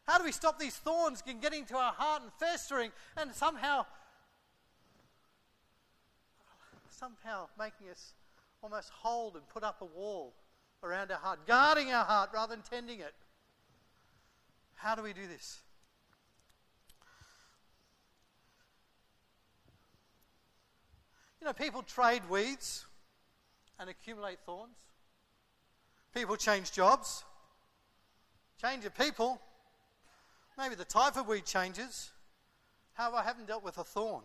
[0.07, 3.85] How do we stop these thorns from getting to our heart and festering and somehow
[6.89, 8.13] somehow making us
[8.63, 10.33] almost hold and put up a wall
[10.81, 13.13] around our heart, guarding our heart rather than tending it?
[14.75, 15.59] How do we do this?
[21.41, 22.85] You know, people trade weeds
[23.79, 24.77] and accumulate thorns.
[26.15, 27.23] People change jobs,
[28.59, 29.39] change of people,
[30.57, 32.11] Maybe the type of weed changes.
[32.93, 34.23] How I haven't dealt with a thorn.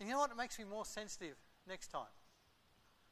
[0.00, 0.30] And you know what?
[0.30, 1.36] It makes me more sensitive
[1.68, 2.02] next time.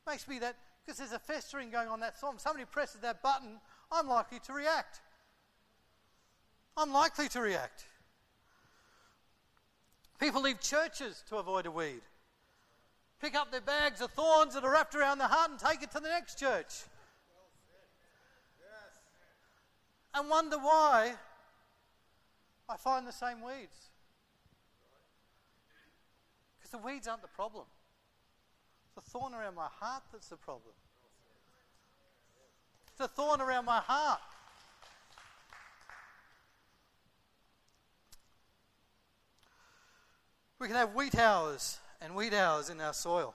[0.04, 2.38] It makes me that, because there's a festering going on that thorn.
[2.38, 3.60] Somebody presses that button,
[3.92, 5.00] I'm likely to react.
[6.76, 7.84] I'm likely to react.
[10.18, 12.00] People leave churches to avoid a weed.
[13.20, 15.92] Pick up their bags of thorns that are wrapped around their heart and take it
[15.92, 16.82] to the next church.
[20.14, 21.14] And wonder why
[22.68, 23.90] I find the same weeds.
[26.58, 27.64] Because the weeds aren't the problem.
[28.84, 30.74] It's the thorn around my heart that's the problem.
[32.92, 34.20] It's a thorn around my heart.
[40.58, 43.34] We can have wheat hours and wheat hours in our soil.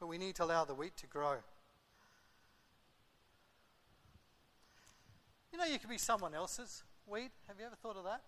[0.00, 1.36] But we need to allow the wheat to grow.
[5.52, 7.30] You know, you could be someone else's wheat.
[7.46, 8.22] Have you ever thought of that?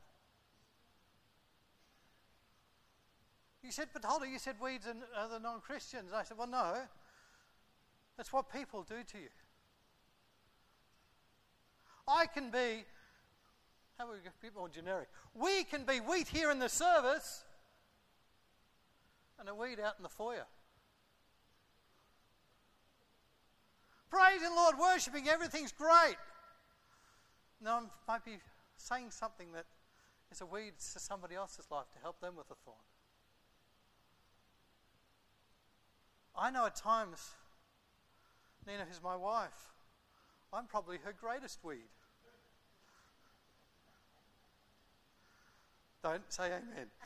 [3.62, 6.12] You said, but hold on, you said weeds are the non Christians.
[6.14, 6.74] I said, well, no.
[8.18, 9.30] That's what people do to you.
[12.06, 12.84] I can be,
[13.98, 15.08] how about we get a bit more generic?
[15.34, 17.44] We can be wheat here in the service
[19.40, 20.44] and a weed out in the foyer.
[24.10, 26.16] Praising the Lord, worshipping, everything's great.
[27.60, 28.38] No, I might be
[28.76, 29.66] saying something that
[30.30, 32.76] is a weed to somebody else's life to help them with a thorn.
[36.36, 37.30] I know at times,
[38.66, 39.72] Nina, who's my wife,
[40.52, 41.88] I'm probably her greatest weed.
[46.02, 46.88] Don't say amen.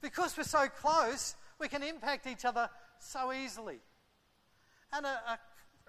[0.00, 3.80] because we're so close, we can impact each other so easily.
[4.92, 5.38] And a, a,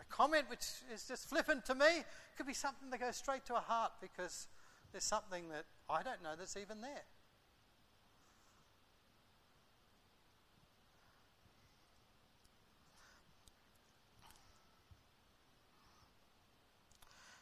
[0.04, 2.04] a, comment which is just flippant to me
[2.38, 4.48] could be something that goes straight to a heart because
[4.92, 7.04] there's something that I don't know that's even there.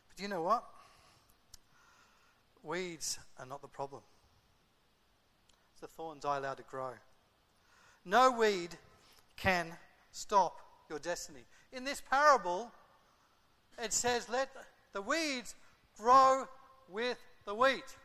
[0.10, 0.63] But you know what?
[2.63, 4.02] Weeds are not the problem.
[5.74, 6.91] It's the thorns I allow to grow.
[8.06, 8.78] No weed
[9.38, 9.67] can
[10.12, 11.41] stop your destiny.
[11.73, 12.71] In this parable,
[13.81, 14.49] it says, Let
[14.93, 15.55] the weeds
[15.97, 16.45] grow
[16.89, 17.95] with the wheat.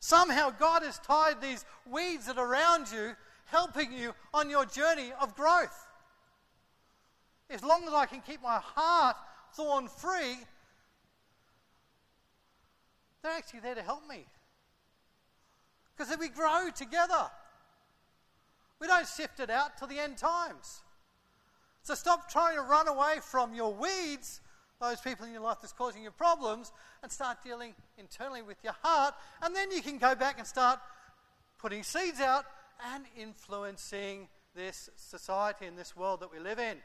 [0.00, 3.12] Somehow, God has tied these weeds that are around you,
[3.46, 5.86] helping you on your journey of growth.
[7.48, 9.16] As long as I can keep my heart
[9.54, 10.38] thorn free,
[13.22, 14.24] they're actually there to help me.
[15.96, 17.30] Because we grow together.
[18.80, 20.82] We don't sift it out till the end times.
[21.82, 24.40] So stop trying to run away from your weeds,
[24.80, 28.74] those people in your life that's causing you problems, and start dealing internally with your
[28.82, 29.14] heart.
[29.42, 30.78] And then you can go back and start
[31.58, 32.44] putting seeds out
[32.94, 36.76] and influencing this society and this world that we live in.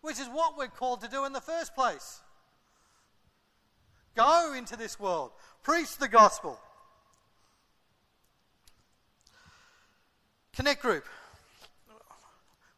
[0.00, 2.22] Which is what we're called to do in the first place.
[4.14, 6.58] Go into this world, preach the gospel.
[10.54, 11.04] Connect group.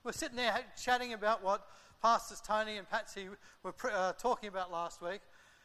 [0.05, 1.65] We're sitting there chatting about what
[2.03, 3.29] Pastors Tony and Patsy
[3.63, 5.21] were uh, talking about last week.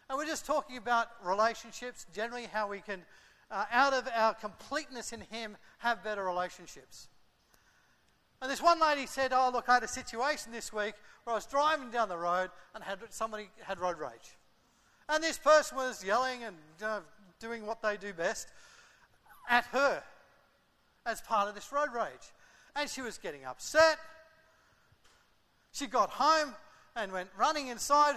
[0.08, 3.04] And we're just talking about relationships, generally how we can,
[3.50, 7.08] uh, out of our completeness in Him, have better relationships.
[8.39, 11.38] And this one lady said, Oh, look, I had a situation this week where I
[11.38, 14.38] was driving down the road and had somebody had road rage.
[15.10, 17.00] And this person was yelling and uh,
[17.39, 18.50] doing what they do best
[19.50, 20.04] at her
[21.08, 22.32] as part of this road rage.
[22.76, 23.97] And she was getting upset.
[25.78, 26.56] She got home
[26.96, 28.16] and went running inside,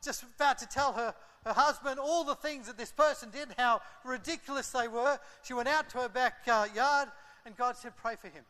[0.00, 1.12] just about to tell her,
[1.44, 5.18] her husband all the things that this person did, how ridiculous they were.
[5.42, 7.06] She went out to her backyard, uh,
[7.44, 8.44] and God said, Pray for him.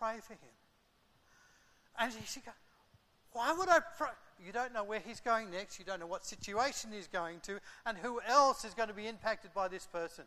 [0.00, 0.50] Pray for him.
[2.00, 2.54] And she, she goes,
[3.30, 4.08] Why would I pray?
[4.44, 5.78] You don't know where he's going next.
[5.78, 9.06] You don't know what situation he's going to, and who else is going to be
[9.06, 10.24] impacted by this person.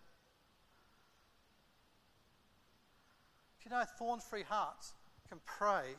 [3.59, 4.93] Do you know thorn free hearts
[5.29, 5.95] can pray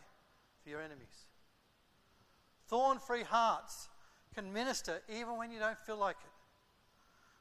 [0.62, 1.27] for your enemies?
[2.69, 3.89] Thorn free hearts
[4.35, 6.31] can minister even when you don't feel like it.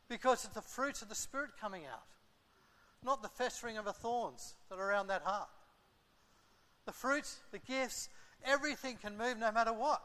[0.07, 2.03] Because it's the fruits of the Spirit coming out,
[3.03, 5.49] not the festering of the thorns that are around that heart.
[6.85, 8.09] The fruits, the gifts,
[8.45, 10.03] everything can move no matter what.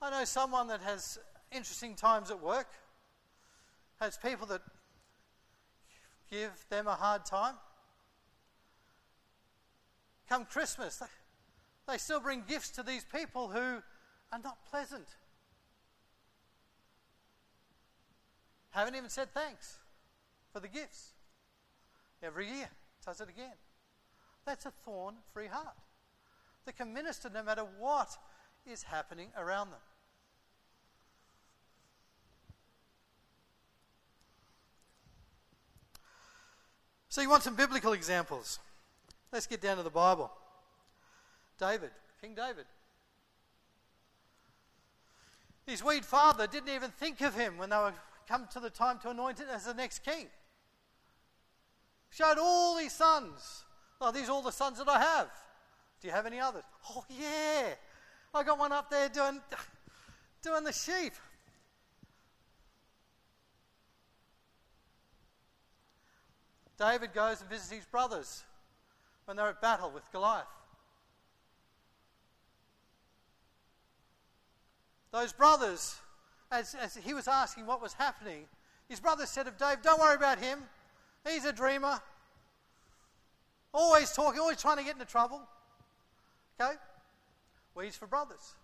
[0.00, 1.18] I know someone that has
[1.50, 2.68] interesting times at work,
[3.98, 4.60] has people that
[6.30, 7.54] give them a hard time.
[10.28, 11.00] Come Christmas,
[11.88, 13.82] they, still bring gifts to these people who
[14.32, 15.06] are not pleasant.
[18.70, 19.78] Haven't even said thanks
[20.52, 21.12] for the gifts.
[22.22, 22.68] Every year,
[23.04, 23.54] does it again.
[24.44, 25.76] That's a thorn free heart
[26.64, 28.16] that can minister no matter what
[28.70, 29.80] is happening around them.
[37.08, 38.58] So, you want some biblical examples?
[39.36, 40.32] Let's get down to the Bible.
[41.58, 41.90] David,
[42.22, 42.64] King David.
[45.66, 47.92] His weed father didn't even think of him when they were
[48.26, 50.28] come to the time to anoint him as the next king.
[52.08, 53.64] Showed all these sons.
[54.00, 55.28] Oh, these are all the sons that I have.
[56.00, 56.64] Do you have any others?
[56.88, 57.74] Oh, yeah.
[58.32, 59.42] I got one up there doing,
[60.40, 61.12] doing the sheep.
[66.78, 68.42] David goes and visits his brothers
[69.26, 70.46] when they're at battle with Goliath.
[75.12, 75.96] Those brothers,
[76.50, 78.46] as, as he was asking what was happening,
[78.88, 80.60] his brother said of Dave, Don't worry about him.
[81.26, 82.00] He's a dreamer.
[83.74, 85.42] Always talking, always trying to get into trouble.
[86.60, 86.74] Okay?
[87.74, 88.54] Weeds for brothers.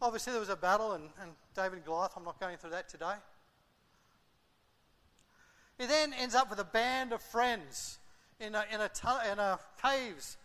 [0.00, 2.88] Obviously, there was a battle, and, and David and Goliath, I'm not going through that
[2.88, 3.14] today.
[5.78, 7.98] He then ends up with a band of friends
[8.42, 8.90] in a, in a,
[9.32, 10.36] in a caves,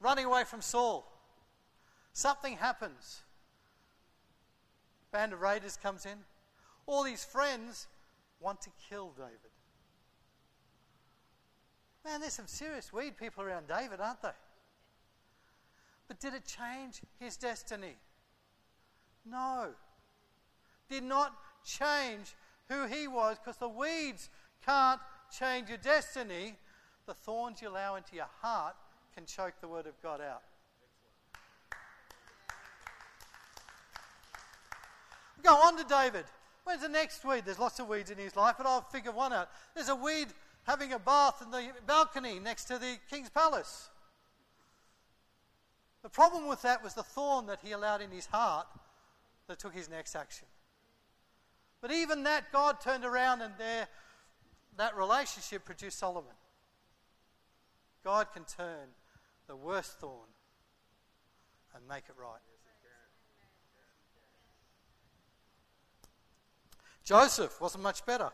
[0.00, 1.06] running away from Saul.
[2.12, 3.22] Something happens.
[5.12, 6.18] Band of raiders comes in.
[6.86, 7.86] All these friends
[8.40, 9.52] want to kill David.
[12.04, 14.28] Man, there's some serious weed people around David, aren't they?
[16.08, 17.96] But did it change his destiny?
[19.24, 19.70] No.
[20.88, 22.34] Did not change
[22.68, 24.30] who he was because the weeds
[24.64, 26.56] can't change your destiny.
[27.06, 28.74] The thorns you allow into your heart
[29.14, 30.42] can choke the word of God out.
[35.42, 36.24] Go on to David.
[36.64, 37.44] Where's the next weed?
[37.44, 39.48] There's lots of weeds in his life, but I'll figure one out.
[39.74, 40.28] There's a weed
[40.64, 43.88] having a bath in the balcony next to the king's palace.
[46.02, 48.66] The problem with that was the thorn that he allowed in his heart
[49.46, 50.48] that took his next action.
[51.80, 53.86] But even that, God turned around and there,
[54.76, 56.34] that relationship produced Solomon.
[58.04, 58.88] God can turn
[59.46, 60.28] the worst thorn
[61.74, 62.40] and make it right.
[67.04, 68.30] Joseph wasn't much better.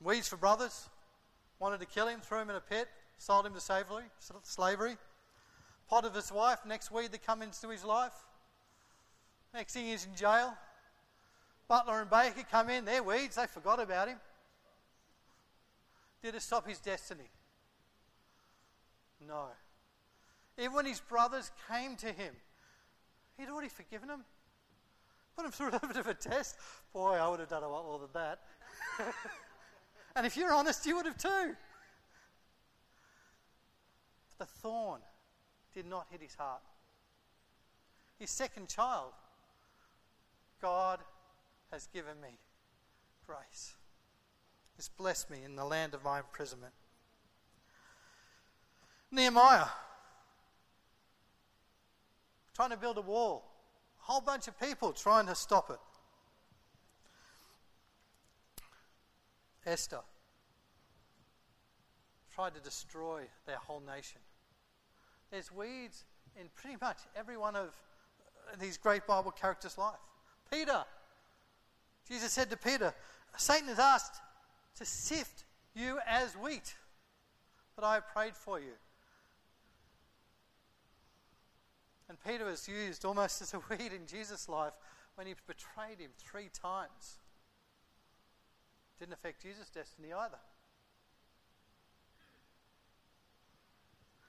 [0.00, 0.88] Weeds for brothers,
[1.58, 4.04] wanted to kill him, threw him in a pit, sold him to slavery.
[4.42, 4.96] slavery.
[5.88, 8.14] Potiphar's wife, next weed that come into his life.
[9.54, 10.56] Next thing he's in jail.
[11.68, 14.18] Butler and Baker come in, they're weeds, they forgot about him.
[16.22, 17.28] Did it stop his destiny?
[19.26, 19.46] No.
[20.58, 22.34] Even when his brothers came to him,
[23.36, 24.24] he'd already forgiven them.
[25.36, 26.56] Put him through a little bit of a test.
[26.92, 28.40] Boy, I would have done a lot more than that.
[30.16, 31.54] and if you're honest, you would have too.
[34.38, 35.00] But the thorn
[35.74, 36.62] did not hit his heart.
[38.18, 39.12] His second child,
[40.62, 41.00] God
[41.72, 42.38] has given me
[43.26, 43.74] grace.
[44.76, 46.72] He's blessed me in the land of my imprisonment.
[49.10, 49.66] Nehemiah,
[52.54, 53.44] trying to build a wall,
[54.00, 55.78] a whole bunch of people trying to stop it.
[59.64, 60.00] Esther
[62.32, 64.20] tried to destroy their whole nation.
[65.30, 66.04] There's weeds
[66.38, 67.74] in pretty much every one of
[68.60, 69.94] these great Bible characters' life.
[70.52, 70.84] Peter
[72.08, 72.94] Jesus said to Peter,
[73.36, 74.20] Satan has asked
[74.76, 76.74] to sift you as wheat,
[77.74, 78.72] but I have prayed for you.
[82.08, 84.74] And Peter was used almost as a weed in Jesus' life
[85.16, 87.18] when he betrayed him three times.
[88.98, 90.38] Didn't affect Jesus' destiny either.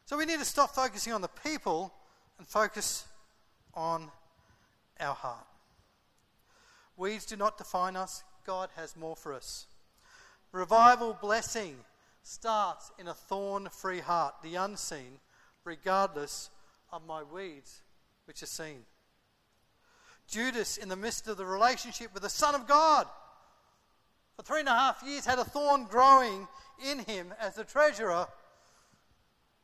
[0.06, 1.94] So we need to stop focusing on the people
[2.38, 3.06] and focus
[3.74, 4.10] on
[5.00, 5.46] our heart.
[6.98, 9.68] Weeds do not define us, God has more for us.
[10.52, 11.78] Revival blessing
[12.24, 15.20] starts in a thorn free heart, the unseen,
[15.64, 16.50] regardless
[16.92, 17.82] of my weeds,
[18.26, 18.86] which are seen.
[20.28, 23.06] Judas, in the midst of the relationship with the Son of God,
[24.36, 26.48] for three and a half years had a thorn growing
[26.86, 28.28] in him as the treasurer,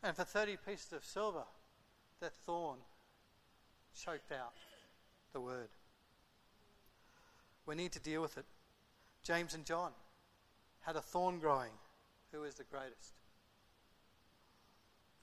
[0.04, 1.44] and for 30 pieces of silver,
[2.20, 2.78] that thorn
[3.96, 4.54] choked out
[5.34, 5.70] the word.
[7.66, 8.46] We need to deal with it.
[9.24, 9.92] James and John
[10.82, 11.72] had a thorn growing.
[12.32, 13.14] Who is the greatest?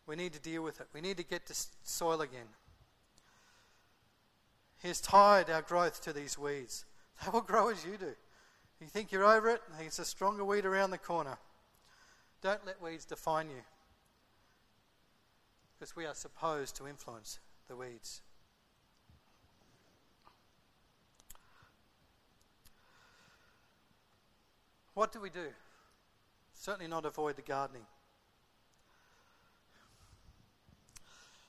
[0.06, 0.88] We need to deal with it.
[0.92, 2.48] We need to get to soil again.
[4.80, 6.84] He has tied our growth to these weeds.
[7.22, 8.14] They will grow as you do.
[8.80, 11.36] You think you're over it, it's a stronger weed around the corner.
[12.40, 13.62] Don't let weeds define you.
[15.78, 18.22] Because we are supposed to influence the weeds.
[24.94, 25.48] What do we do?
[26.52, 27.86] Certainly not avoid the gardening.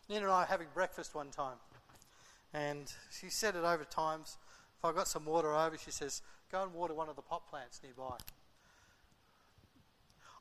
[0.09, 1.57] Nina and I were having breakfast one time,
[2.53, 4.37] and she said it over times
[4.81, 7.47] if I got some water over, she says, go and water one of the pot
[7.47, 8.15] plants nearby.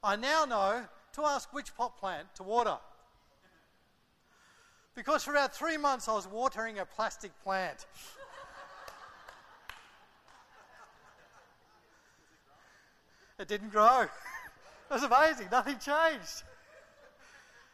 [0.03, 2.79] I now know to ask which pot plant to water.
[4.95, 7.85] Because for about three months I was watering a plastic plant.
[13.41, 14.07] It didn't grow.
[14.91, 15.47] It was amazing.
[15.53, 16.43] Nothing changed.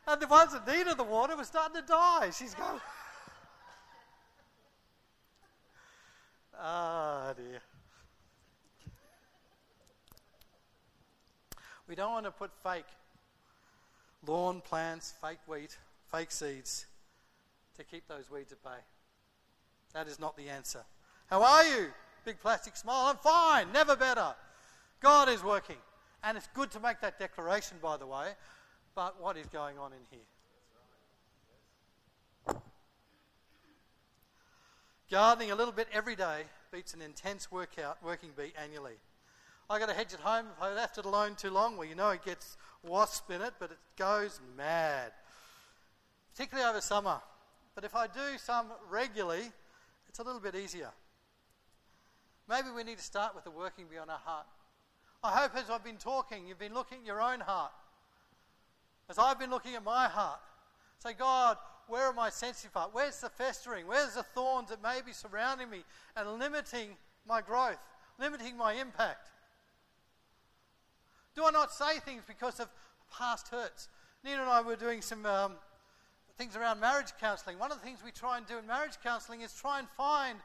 [0.06, 2.30] And the ones that needed the water were starting to die.
[2.30, 2.80] She's going.
[6.58, 7.60] Ah, oh, dear.
[11.88, 12.86] We don't want to put fake
[14.26, 15.76] lawn plants, fake wheat,
[16.10, 16.86] fake seeds
[17.76, 18.80] to keep those weeds at bay.
[19.92, 20.84] That is not the answer.
[21.28, 21.88] How are you?
[22.24, 23.06] Big plastic smile.
[23.06, 24.34] I'm fine, never better.
[25.00, 25.76] God is working.
[26.24, 28.32] And it's good to make that declaration, by the way.
[28.94, 30.20] But what is going on in here?
[35.10, 36.42] Gardening a little bit every day
[36.72, 38.98] beats an intense workout working bee annually.
[39.70, 40.46] I got a hedge at home.
[40.56, 43.54] If I left it alone too long, well, you know it gets wasp in it,
[43.58, 45.12] but it goes mad,
[46.32, 47.20] particularly over summer.
[47.74, 49.52] But if I do some regularly,
[50.08, 50.90] it's a little bit easier.
[52.48, 54.46] Maybe we need to start with the working bee on our heart.
[55.26, 57.72] I hope as I've been talking, you've been looking at your own heart.
[59.08, 60.38] As I've been looking at my heart,
[61.00, 61.56] say, God,
[61.88, 62.90] where are my sensitive heart?
[62.92, 63.88] Where's the festering?
[63.88, 65.82] Where's the thorns that may be surrounding me
[66.16, 66.90] and limiting
[67.26, 67.78] my growth,
[68.20, 69.28] limiting my impact?
[71.34, 72.68] Do I not say things because of
[73.12, 73.88] past hurts?
[74.24, 75.54] Nina and I were doing some um,
[76.38, 77.58] things around marriage counselling.
[77.58, 80.38] One of the things we try and do in marriage counselling is try and find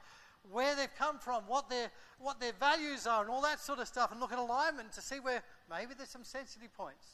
[0.50, 3.88] where they've come from, what their, what their values are, and all that sort of
[3.88, 7.06] stuff, and look at alignment to see where maybe there's some sensitive points.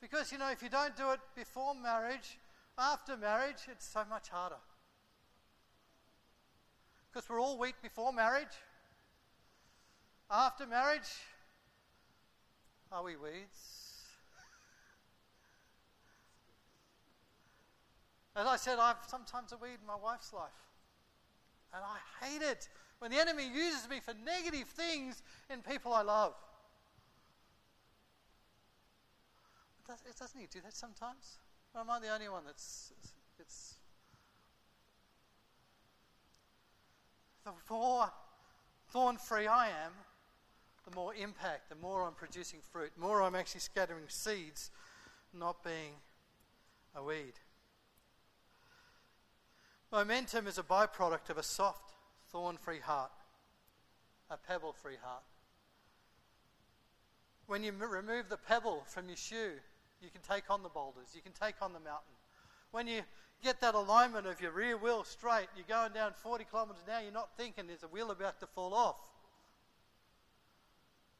[0.00, 2.38] Because, you know, if you don't do it before marriage,
[2.78, 4.56] after marriage, it's so much harder.
[7.12, 8.46] Because we're all weak before marriage.
[10.30, 11.10] After marriage,
[12.92, 13.80] are we weeds?
[18.36, 20.50] As I said, I've sometimes a weed in my wife's life.
[21.72, 22.68] And I hate it
[22.98, 26.34] when the enemy uses me for negative things in people I love.
[29.86, 31.38] Does, doesn't he do that sometimes?
[31.74, 32.92] Or am I the only one that's.
[33.38, 33.76] It's,
[37.44, 38.10] the more
[38.92, 39.92] thorn free I am,
[40.88, 44.70] the more impact, the more I'm producing fruit, the more I'm actually scattering seeds,
[45.32, 45.94] not being
[46.94, 47.34] a weed.
[49.92, 51.94] Momentum is a byproduct of a soft,
[52.30, 53.10] thorn free heart,
[54.30, 55.24] a pebble free heart.
[57.46, 59.54] When you m- remove the pebble from your shoe,
[60.00, 62.14] you can take on the boulders, you can take on the mountain.
[62.70, 63.02] When you
[63.42, 67.02] get that alignment of your rear wheel straight, you're going down 40 kilometres an hour,
[67.02, 69.00] you're not thinking there's a wheel about to fall off.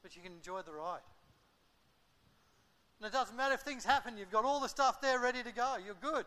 [0.01, 1.01] But you can enjoy the ride.
[3.01, 5.51] And it doesn't matter if things happen, you've got all the stuff there ready to
[5.51, 6.25] go, you're good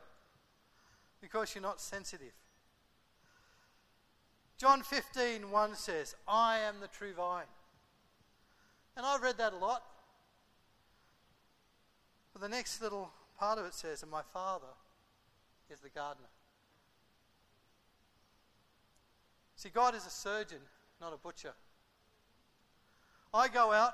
[1.23, 2.33] because you're not sensitive.
[4.57, 7.45] John 15, 1 says, I am the true vine.
[8.97, 9.83] And I've read that a lot.
[12.33, 13.09] But the next little
[13.39, 14.67] part of it says, and my Father
[15.71, 16.27] is the gardener.
[19.55, 20.59] See, God is a surgeon,
[20.99, 21.53] not a butcher.
[23.33, 23.93] I go out,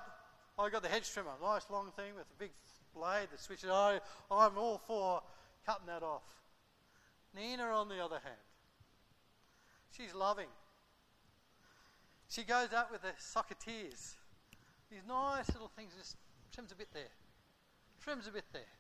[0.57, 2.49] I got the hedge trimmer, nice long thing with a big
[2.95, 3.69] blade that switches.
[3.69, 3.99] I,
[4.31, 5.21] I'm all for
[5.65, 6.23] cutting that off.
[7.35, 8.41] Nina, on the other hand,
[9.91, 10.47] she's loving.
[12.29, 14.15] She goes out with the secateurs.
[14.91, 16.17] These nice little things, just
[16.51, 17.13] trims a bit there,
[18.01, 18.73] trims a bit there.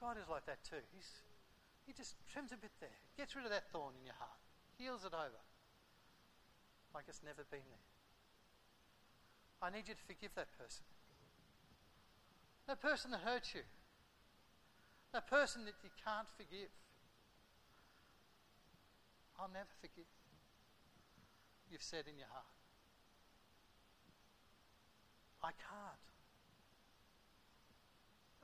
[0.00, 0.80] God is like that too.
[0.94, 1.10] He's,
[1.86, 4.40] he just trims a bit there, gets rid of that thorn in your heart,
[4.78, 5.42] heals it over,
[6.94, 7.86] like it's never been there.
[9.62, 10.84] I need you to forgive that person.
[12.66, 13.60] That person that hurt you.
[15.12, 16.70] The person that you can't forgive.
[19.38, 20.06] I'll never forgive.
[21.70, 22.44] You've said in your heart.
[25.42, 26.04] I can't.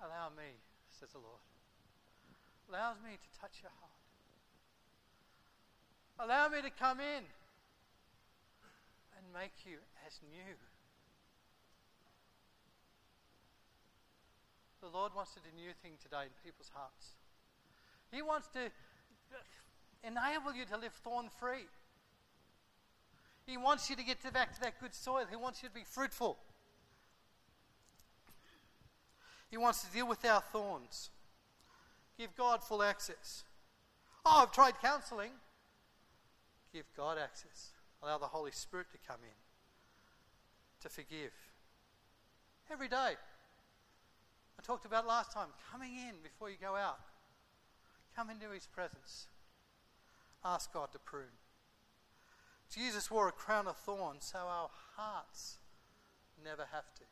[0.03, 0.59] Allow me,
[0.89, 1.45] says the Lord.
[2.69, 4.01] Allows me to touch your heart.
[6.19, 7.23] Allow me to come in
[9.17, 10.57] and make you as new.
[14.91, 17.17] The Lord wants to do a new thing today in people's hearts.
[18.13, 18.71] He wants to
[20.05, 21.67] enable you to live thorn free.
[23.47, 25.25] He wants you to get back to that good soil.
[25.29, 26.37] He wants you to be fruitful.
[29.51, 31.11] He wants to deal with our thorns.
[32.19, 33.45] Give God full access.
[34.25, 35.31] Oh, I've tried counselling.
[36.73, 37.71] Give God access.
[38.03, 39.37] Allow the Holy Spirit to come in
[40.83, 41.33] to forgive.
[42.71, 43.15] Every day.
[44.59, 46.99] I talked about last time coming in before you go out.
[48.15, 49.29] Come into His presence.
[50.45, 51.37] Ask God to prune.
[52.73, 55.59] Jesus wore a crown of thorns so our hearts
[56.43, 57.03] never have to.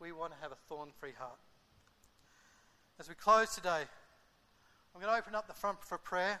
[0.00, 1.38] We want to have a thorn free heart.
[2.98, 3.84] As we close today,
[4.94, 6.40] I'm going to open up the front for prayer.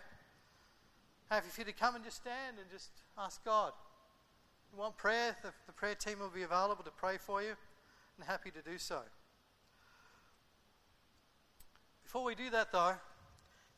[1.30, 3.72] Have you to come and just stand and just ask God.
[4.76, 5.36] Want prayer?
[5.42, 7.54] The, the prayer team will be available to pray for you
[8.16, 9.00] and happy to do so.
[12.02, 12.94] Before we do that, though,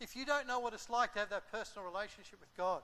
[0.01, 2.83] if you don't know what it's like to have that personal relationship with God,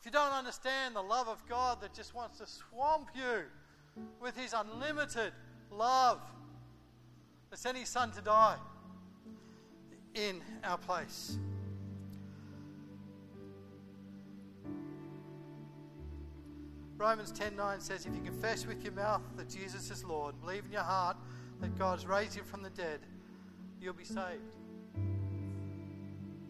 [0.00, 3.44] if you don't understand the love of God that just wants to swamp you
[4.20, 5.32] with His unlimited
[5.70, 6.20] love
[7.52, 8.56] that sent his son to die
[10.14, 11.36] in our place.
[16.98, 20.72] Romans 10:9 says if you confess with your mouth that Jesus is Lord, believe in
[20.72, 21.16] your heart
[21.60, 23.00] that God has raised him from the dead,
[23.80, 24.56] you'll be saved.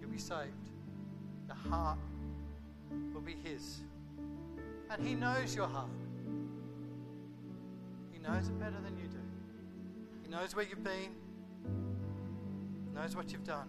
[0.00, 0.70] You'll be saved.
[1.46, 1.98] Your heart
[3.12, 3.80] will be his.
[4.90, 5.90] And he knows your heart.
[8.10, 9.18] He knows it better than you do
[10.22, 11.10] He knows where you've been,
[12.94, 13.68] knows what you've done.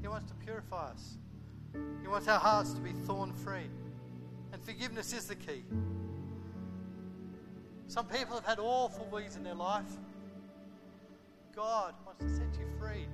[0.00, 1.18] He wants to purify us.
[2.00, 3.68] He wants our hearts to be thorn free.
[4.52, 5.62] And forgiveness is the key.
[7.88, 9.84] Some people have had awful weeds in their life.
[11.54, 13.06] God wants to set you free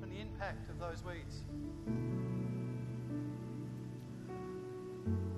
[0.00, 1.42] from the impact of those weeds.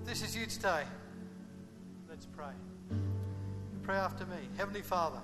[0.04, 0.82] This is you today.
[2.08, 2.52] Let's pray.
[3.82, 4.36] Pray after me.
[4.56, 5.20] Heavenly Father,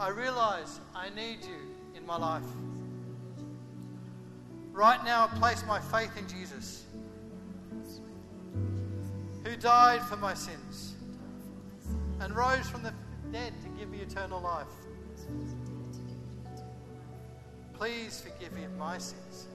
[0.00, 2.42] I realize I need you in my life.
[4.72, 6.84] Right now, I place my faith in Jesus,
[9.54, 10.94] who died for my sins
[12.20, 12.92] and rose from the
[13.30, 14.66] dead to give me eternal life.
[17.74, 19.46] Please forgive me of my sins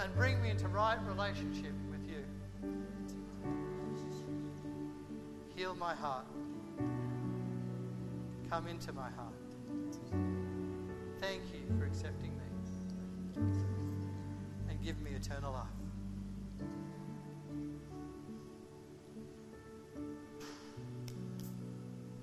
[0.00, 2.24] and bring me into right relationship with you.
[5.56, 6.26] Heal my heart.
[8.48, 9.34] Come into my heart.
[11.20, 13.42] Thank you for accepting me
[14.68, 15.77] and give me eternal life.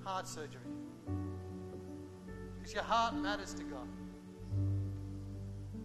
[0.06, 0.60] Heart surgery.
[2.56, 3.88] Because your heart matters to God.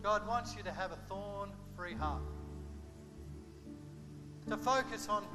[0.04, 2.22] God wants you to have a thorn free heart.
[4.48, 5.26] To focus on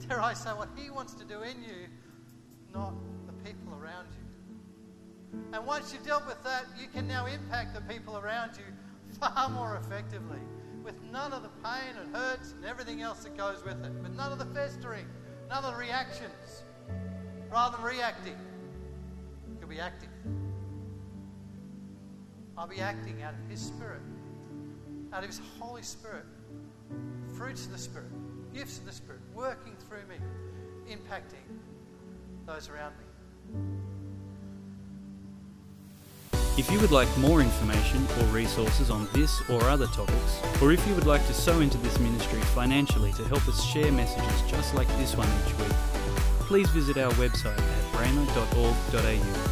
[0.08, 1.88] dare I say, what He wants to do in you,
[2.74, 2.92] not
[3.26, 5.38] the people around you.
[5.54, 8.64] And once you've dealt with that, you can now impact the people around you
[9.18, 10.40] far more effectively
[10.84, 14.14] with none of the pain and hurts and everything else that goes with it, with
[14.14, 15.06] none of the festering,
[15.48, 16.64] none of the reactions.
[17.50, 18.36] Rather than reacting,
[19.58, 20.08] you'll be acting.
[22.56, 24.02] I'll be acting out of His Spirit,
[25.12, 26.24] out of His Holy Spirit,
[27.34, 28.10] fruits of the Spirit
[28.54, 30.16] gifts of the Spirit working through me,
[30.88, 31.46] impacting
[32.46, 33.04] those around me.
[36.58, 40.86] If you would like more information or resources on this or other topics, or if
[40.86, 44.74] you would like to sow into this ministry financially to help us share messages just
[44.74, 45.99] like this one each week,
[46.50, 49.49] please visit our website at rhema.org.au